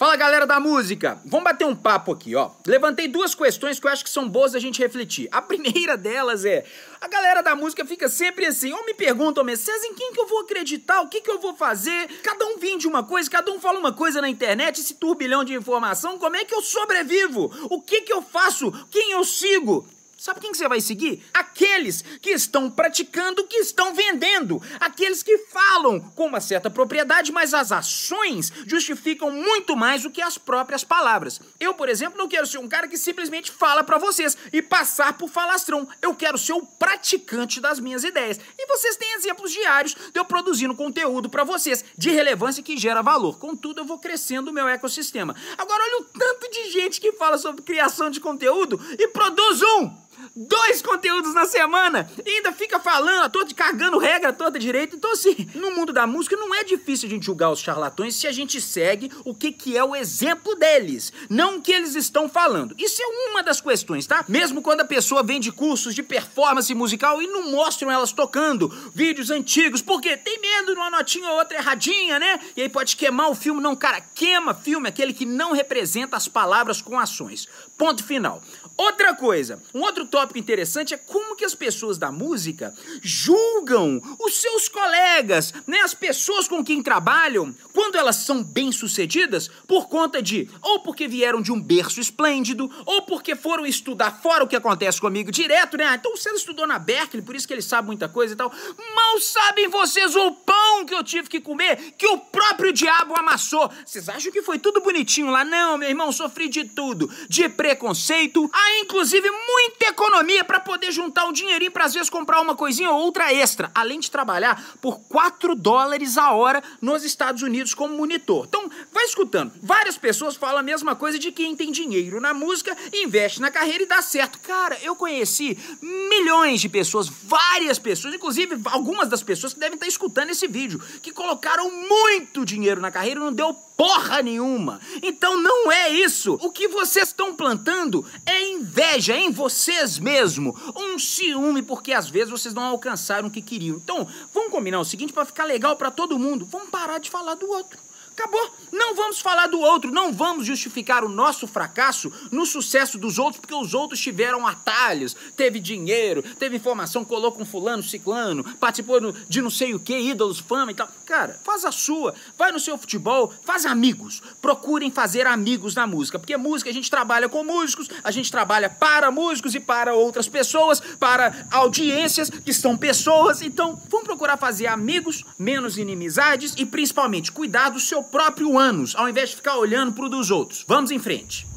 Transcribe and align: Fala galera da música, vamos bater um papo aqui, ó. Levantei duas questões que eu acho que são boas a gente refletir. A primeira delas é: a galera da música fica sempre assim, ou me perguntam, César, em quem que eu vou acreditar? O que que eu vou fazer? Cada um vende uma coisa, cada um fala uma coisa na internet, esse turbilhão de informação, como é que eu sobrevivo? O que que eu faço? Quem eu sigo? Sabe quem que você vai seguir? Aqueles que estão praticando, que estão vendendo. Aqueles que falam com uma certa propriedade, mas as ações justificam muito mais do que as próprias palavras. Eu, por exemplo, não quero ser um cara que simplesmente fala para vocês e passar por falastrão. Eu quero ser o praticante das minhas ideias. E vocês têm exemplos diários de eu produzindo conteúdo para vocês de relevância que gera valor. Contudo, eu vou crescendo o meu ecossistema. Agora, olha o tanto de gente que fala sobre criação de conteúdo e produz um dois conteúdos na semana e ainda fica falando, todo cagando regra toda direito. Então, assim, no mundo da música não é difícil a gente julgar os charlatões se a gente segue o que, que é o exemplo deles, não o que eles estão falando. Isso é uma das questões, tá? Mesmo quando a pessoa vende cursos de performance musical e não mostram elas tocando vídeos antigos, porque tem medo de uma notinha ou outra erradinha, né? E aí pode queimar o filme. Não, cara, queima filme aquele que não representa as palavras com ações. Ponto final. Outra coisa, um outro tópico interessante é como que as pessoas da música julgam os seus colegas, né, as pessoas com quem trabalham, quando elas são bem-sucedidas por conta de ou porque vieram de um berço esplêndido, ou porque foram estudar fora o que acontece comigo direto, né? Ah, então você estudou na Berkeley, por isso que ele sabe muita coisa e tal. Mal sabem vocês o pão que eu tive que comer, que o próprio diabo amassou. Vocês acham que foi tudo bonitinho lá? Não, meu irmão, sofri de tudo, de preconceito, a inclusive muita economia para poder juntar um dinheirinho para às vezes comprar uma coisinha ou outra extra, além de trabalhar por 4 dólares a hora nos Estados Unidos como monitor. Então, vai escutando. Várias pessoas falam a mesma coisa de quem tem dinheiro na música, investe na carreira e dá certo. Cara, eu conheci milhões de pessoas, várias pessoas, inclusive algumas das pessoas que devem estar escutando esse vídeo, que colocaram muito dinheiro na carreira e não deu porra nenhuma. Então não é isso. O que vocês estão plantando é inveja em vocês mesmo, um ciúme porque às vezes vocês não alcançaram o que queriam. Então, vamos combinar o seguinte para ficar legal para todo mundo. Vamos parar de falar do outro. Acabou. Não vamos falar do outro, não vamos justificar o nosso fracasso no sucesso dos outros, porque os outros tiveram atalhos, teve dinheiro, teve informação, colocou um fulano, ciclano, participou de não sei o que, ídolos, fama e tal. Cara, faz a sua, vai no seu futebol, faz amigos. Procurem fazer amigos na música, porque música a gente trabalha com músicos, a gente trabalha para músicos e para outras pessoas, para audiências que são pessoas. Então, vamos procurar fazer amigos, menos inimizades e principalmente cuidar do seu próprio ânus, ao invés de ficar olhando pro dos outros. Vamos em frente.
Fala 0.00 0.16
galera 0.16 0.46
da 0.46 0.58
música, 0.58 1.20
vamos 1.26 1.44
bater 1.44 1.66
um 1.66 1.76
papo 1.76 2.10
aqui, 2.10 2.34
ó. 2.34 2.52
Levantei 2.66 3.06
duas 3.06 3.34
questões 3.34 3.78
que 3.78 3.86
eu 3.86 3.90
acho 3.90 4.02
que 4.02 4.08
são 4.08 4.26
boas 4.26 4.54
a 4.54 4.58
gente 4.58 4.80
refletir. 4.80 5.28
A 5.30 5.42
primeira 5.42 5.94
delas 5.94 6.46
é: 6.46 6.64
a 6.98 7.06
galera 7.06 7.42
da 7.42 7.54
música 7.54 7.84
fica 7.84 8.08
sempre 8.08 8.46
assim, 8.46 8.72
ou 8.72 8.86
me 8.86 8.94
perguntam, 8.94 9.44
César, 9.54 9.86
em 9.88 9.94
quem 9.94 10.10
que 10.14 10.18
eu 10.18 10.26
vou 10.26 10.40
acreditar? 10.40 11.02
O 11.02 11.08
que 11.08 11.20
que 11.20 11.30
eu 11.30 11.38
vou 11.38 11.54
fazer? 11.54 12.08
Cada 12.22 12.46
um 12.46 12.56
vende 12.56 12.88
uma 12.88 13.02
coisa, 13.02 13.28
cada 13.28 13.52
um 13.52 13.60
fala 13.60 13.78
uma 13.78 13.92
coisa 13.92 14.22
na 14.22 14.30
internet, 14.30 14.80
esse 14.80 14.94
turbilhão 14.94 15.44
de 15.44 15.52
informação, 15.52 16.18
como 16.18 16.34
é 16.34 16.46
que 16.46 16.54
eu 16.54 16.62
sobrevivo? 16.62 17.52
O 17.68 17.82
que 17.82 18.00
que 18.00 18.12
eu 18.14 18.22
faço? 18.22 18.72
Quem 18.90 19.10
eu 19.12 19.22
sigo? 19.22 19.86
Sabe 20.20 20.38
quem 20.38 20.52
que 20.52 20.58
você 20.58 20.68
vai 20.68 20.82
seguir? 20.82 21.24
Aqueles 21.32 22.02
que 22.20 22.28
estão 22.28 22.70
praticando, 22.70 23.46
que 23.46 23.56
estão 23.56 23.94
vendendo. 23.94 24.60
Aqueles 24.78 25.22
que 25.22 25.38
falam 25.46 25.98
com 25.98 26.26
uma 26.26 26.42
certa 26.42 26.68
propriedade, 26.68 27.32
mas 27.32 27.54
as 27.54 27.72
ações 27.72 28.52
justificam 28.66 29.30
muito 29.30 29.74
mais 29.74 30.02
do 30.02 30.10
que 30.10 30.20
as 30.20 30.36
próprias 30.36 30.84
palavras. 30.84 31.40
Eu, 31.58 31.72
por 31.72 31.88
exemplo, 31.88 32.18
não 32.18 32.28
quero 32.28 32.46
ser 32.46 32.58
um 32.58 32.68
cara 32.68 32.86
que 32.86 32.98
simplesmente 32.98 33.50
fala 33.50 33.82
para 33.82 33.96
vocês 33.96 34.36
e 34.52 34.60
passar 34.60 35.14
por 35.14 35.30
falastrão. 35.30 35.88
Eu 36.02 36.14
quero 36.14 36.36
ser 36.36 36.52
o 36.52 36.66
praticante 36.66 37.58
das 37.58 37.80
minhas 37.80 38.04
ideias. 38.04 38.38
E 38.58 38.66
vocês 38.66 38.96
têm 38.96 39.14
exemplos 39.14 39.50
diários 39.50 39.94
de 39.94 40.20
eu 40.20 40.24
produzindo 40.26 40.74
conteúdo 40.74 41.30
para 41.30 41.44
vocês 41.44 41.82
de 41.96 42.10
relevância 42.10 42.62
que 42.62 42.76
gera 42.76 43.00
valor. 43.00 43.38
Contudo, 43.38 43.80
eu 43.80 43.86
vou 43.86 43.98
crescendo 43.98 44.50
o 44.50 44.52
meu 44.52 44.68
ecossistema. 44.68 45.34
Agora, 45.56 45.82
olha 45.82 46.02
o 46.02 46.04
tanto 46.04 46.50
de 46.50 46.72
gente 46.72 47.00
que 47.00 47.12
fala 47.12 47.38
sobre 47.38 47.62
criação 47.62 48.10
de 48.10 48.20
conteúdo 48.20 48.78
e 48.98 49.08
produz 49.08 49.62
um 49.62 50.09
dois 50.48 50.80
conteúdos 50.80 51.34
na 51.34 51.44
semana 51.44 52.10
e 52.24 52.30
ainda 52.30 52.52
fica 52.52 52.80
falando, 52.80 53.30
todo 53.30 53.54
cagando 53.54 53.98
regra 53.98 54.32
toda 54.32 54.58
direito. 54.58 54.96
Então, 54.96 55.12
assim, 55.12 55.48
no 55.54 55.70
mundo 55.72 55.92
da 55.92 56.06
música 56.06 56.36
não 56.36 56.54
é 56.54 56.64
difícil 56.64 57.08
a 57.08 57.10
gente 57.10 57.26
julgar 57.26 57.50
os 57.50 57.60
charlatões 57.60 58.14
se 58.14 58.26
a 58.26 58.32
gente 58.32 58.60
segue 58.60 59.10
o 59.24 59.34
que, 59.34 59.52
que 59.52 59.76
é 59.76 59.84
o 59.84 59.94
exemplo 59.94 60.54
deles, 60.54 61.12
não 61.28 61.58
o 61.58 61.62
que 61.62 61.72
eles 61.72 61.94
estão 61.94 62.28
falando. 62.28 62.74
Isso 62.78 63.02
é 63.02 63.30
uma 63.30 63.42
das 63.42 63.60
questões, 63.60 64.06
tá? 64.06 64.24
Mesmo 64.28 64.62
quando 64.62 64.80
a 64.80 64.84
pessoa 64.84 65.22
vende 65.22 65.52
cursos 65.52 65.94
de 65.94 66.02
performance 66.02 66.72
musical 66.74 67.20
e 67.20 67.26
não 67.26 67.50
mostram 67.50 67.90
elas 67.90 68.12
tocando 68.12 68.68
vídeos 68.94 69.30
antigos, 69.30 69.82
porque 69.82 70.16
tem 70.16 70.40
medo 70.40 70.72
de 70.72 70.80
uma 70.80 70.90
notinha 70.90 71.28
ou 71.30 71.38
outra 71.38 71.58
erradinha, 71.58 72.18
né? 72.18 72.40
E 72.56 72.62
aí 72.62 72.68
pode 72.68 72.96
queimar 72.96 73.30
o 73.30 73.34
filme. 73.34 73.60
Não, 73.60 73.76
cara, 73.76 74.00
queima 74.14 74.54
filme 74.54 74.88
aquele 74.88 75.12
que 75.12 75.26
não 75.26 75.52
representa 75.52 76.16
as 76.16 76.28
palavras 76.28 76.80
com 76.80 76.98
ações. 76.98 77.46
Ponto 77.76 78.02
final. 78.04 78.42
Outra 78.76 79.14
coisa, 79.14 79.62
um 79.74 79.82
outro 79.82 80.06
tópico 80.06 80.29
interessante 80.38 80.94
é 80.94 80.96
como 80.96 81.36
que 81.36 81.44
as 81.44 81.54
pessoas 81.54 81.98
da 81.98 82.12
música 82.12 82.74
julgam 83.02 84.00
os 84.18 84.34
seus 84.40 84.68
colegas, 84.68 85.52
né, 85.66 85.80
as 85.80 85.94
pessoas 85.94 86.46
com 86.46 86.64
quem 86.64 86.82
trabalham, 86.82 87.54
quando 87.72 87.96
elas 87.96 88.16
são 88.16 88.42
bem-sucedidas 88.42 89.48
por 89.66 89.88
conta 89.88 90.22
de 90.22 90.48
ou 90.62 90.80
porque 90.80 91.08
vieram 91.08 91.40
de 91.40 91.52
um 91.52 91.60
berço 91.60 92.00
esplêndido, 92.00 92.70
ou 92.86 93.02
porque 93.02 93.34
foram 93.34 93.66
estudar 93.66 94.20
fora 94.22 94.44
o 94.44 94.48
que 94.48 94.56
acontece 94.56 95.00
comigo 95.00 95.30
direto, 95.30 95.76
né? 95.76 95.84
Ah, 95.84 95.94
então 95.94 96.16
você 96.16 96.30
estudou 96.30 96.66
na 96.66 96.78
Berkeley, 96.78 97.22
por 97.22 97.34
isso 97.34 97.46
que 97.46 97.54
ele 97.54 97.62
sabe 97.62 97.86
muita 97.86 98.08
coisa 98.08 98.34
e 98.34 98.36
tal. 98.36 98.52
Mal 98.94 99.20
sabem 99.20 99.68
vocês 99.68 100.14
o 100.14 100.32
pão 100.32 100.69
que 100.86 100.94
eu 100.94 101.04
tive 101.04 101.28
que 101.28 101.40
comer, 101.40 101.94
que 101.96 102.06
o 102.06 102.18
próprio 102.18 102.72
diabo 102.72 103.14
amassou. 103.18 103.70
Vocês 103.84 104.08
acham 104.08 104.32
que 104.32 104.42
foi 104.42 104.58
tudo 104.58 104.80
bonitinho 104.80 105.30
lá? 105.30 105.44
Não, 105.44 105.76
meu 105.78 105.88
irmão, 105.88 106.10
sofri 106.12 106.48
de 106.48 106.64
tudo, 106.64 107.10
de 107.28 107.48
preconceito, 107.48 108.48
a 108.52 108.78
inclusive 108.80 109.28
muita 109.30 109.86
economia 109.86 110.44
para 110.44 110.60
poder 110.60 110.90
juntar 110.92 111.26
um 111.26 111.32
dinheirinho 111.32 111.70
para 111.70 111.84
às 111.84 111.94
vezes 111.94 112.10
comprar 112.10 112.40
uma 112.40 112.54
coisinha 112.54 112.90
ou 112.90 113.00
outra 113.00 113.32
extra, 113.32 113.70
além 113.74 114.00
de 114.00 114.10
trabalhar 114.10 114.62
por 114.80 115.00
4 115.08 115.54
dólares 115.54 116.16
a 116.16 116.32
hora 116.32 116.62
nos 116.80 117.04
Estados 117.04 117.42
Unidos 117.42 117.74
como 117.74 117.96
monitor. 117.96 118.46
Então, 118.48 118.70
vai 118.92 119.04
escutando. 119.04 119.52
Várias 119.62 119.96
pessoas 119.98 120.36
falam 120.36 120.58
a 120.58 120.62
mesma 120.62 120.94
coisa 120.94 121.18
de 121.18 121.32
quem 121.32 121.56
tem 121.56 121.70
dinheiro 121.70 122.20
na 122.20 122.32
música, 122.34 122.76
investe 122.92 123.40
na 123.40 123.50
carreira 123.50 123.82
e 123.82 123.86
dá 123.86 124.02
certo. 124.02 124.38
Cara, 124.40 124.78
eu 124.82 124.94
conheci 124.94 125.58
milhões 125.82 126.60
de 126.60 126.68
pessoas, 126.68 127.08
várias 127.08 127.78
pessoas, 127.78 128.14
inclusive 128.14 128.60
algumas 128.66 129.08
das 129.08 129.22
pessoas 129.22 129.54
que 129.54 129.60
devem 129.60 129.74
estar 129.74 129.86
escutando 129.86 130.30
esse 130.30 130.46
vídeo, 130.46 130.59
que 131.02 131.12
colocaram 131.12 131.70
muito 131.70 132.44
dinheiro 132.44 132.80
na 132.80 132.90
carreira 132.90 133.20
e 133.20 133.22
não 133.22 133.32
deu 133.32 133.54
porra 133.76 134.20
nenhuma. 134.20 134.80
Então 135.02 135.40
não 135.40 135.72
é 135.72 135.88
isso. 135.88 136.38
O 136.42 136.50
que 136.50 136.68
vocês 136.68 137.08
estão 137.08 137.34
plantando 137.34 138.04
é 138.26 138.50
inveja 138.50 139.16
em 139.16 139.30
vocês 139.30 139.98
mesmo, 139.98 140.54
um 140.76 140.98
ciúme 140.98 141.62
porque 141.62 141.92
às 141.92 142.08
vezes 142.08 142.30
vocês 142.30 142.52
não 142.52 142.64
alcançaram 142.64 143.28
o 143.28 143.30
que 143.30 143.40
queriam. 143.40 143.76
Então, 143.76 144.06
vamos 144.34 144.50
combinar 144.50 144.80
o 144.80 144.84
seguinte 144.84 145.12
para 145.12 145.24
ficar 145.24 145.44
legal 145.44 145.76
para 145.76 145.90
todo 145.90 146.18
mundo. 146.18 146.44
Vamos 146.44 146.68
parar 146.68 146.98
de 146.98 147.08
falar 147.10 147.34
do 147.34 147.48
outro. 147.48 147.89
Acabou. 148.20 148.54
Não 148.70 148.94
vamos 148.94 149.20
falar 149.20 149.46
do 149.46 149.58
outro, 149.58 149.90
não 149.90 150.12
vamos 150.12 150.46
justificar 150.46 151.04
o 151.04 151.08
nosso 151.08 151.46
fracasso 151.48 152.12
no 152.30 152.46
sucesso 152.46 152.98
dos 152.98 153.18
outros, 153.18 153.40
porque 153.40 153.54
os 153.54 153.74
outros 153.74 153.98
tiveram 153.98 154.46
atalhos, 154.46 155.16
teve 155.36 155.58
dinheiro, 155.58 156.22
teve 156.38 156.56
informação, 156.56 157.04
colocou 157.04 157.42
um 157.42 157.46
fulano, 157.46 157.82
ciclano, 157.82 158.44
participou 158.58 159.12
de 159.28 159.42
não 159.42 159.50
sei 159.50 159.74
o 159.74 159.80
que, 159.80 159.98
ídolos, 159.98 160.38
fama 160.38 160.70
e 160.70 160.74
tal. 160.74 160.88
Cara, 161.06 161.40
faz 161.42 161.64
a 161.64 161.72
sua, 161.72 162.14
vai 162.38 162.52
no 162.52 162.60
seu 162.60 162.78
futebol, 162.78 163.32
faz 163.44 163.66
amigos. 163.66 164.22
Procurem 164.40 164.90
fazer 164.90 165.26
amigos 165.26 165.74
na 165.74 165.86
música, 165.86 166.18
porque 166.18 166.36
música 166.36 166.70
a 166.70 166.74
gente 166.74 166.90
trabalha 166.90 167.28
com 167.28 167.42
músicos, 167.42 167.88
a 168.04 168.10
gente 168.10 168.30
trabalha 168.30 168.68
para 168.70 169.10
músicos 169.10 169.54
e 169.54 169.60
para 169.60 169.94
outras 169.94 170.28
pessoas, 170.28 170.78
para 170.78 171.46
audiências 171.50 172.30
que 172.30 172.52
são 172.52 172.76
pessoas. 172.76 173.42
Então, 173.42 173.80
vamos 173.88 174.06
procurar 174.06 174.36
fazer 174.36 174.66
amigos, 174.66 175.24
menos 175.38 175.78
inimizades 175.78 176.54
e 176.56 176.64
principalmente 176.64 177.32
cuidar 177.32 177.70
do 177.70 177.80
seu 177.80 178.02
próprio 178.10 178.58
ânus, 178.58 178.94
ao 178.96 179.08
invés 179.08 179.30
de 179.30 179.36
ficar 179.36 179.56
olhando 179.56 179.92
pro 179.92 180.08
dos 180.08 180.30
outros. 180.30 180.64
Vamos 180.66 180.90
em 180.90 180.98
frente. 180.98 181.49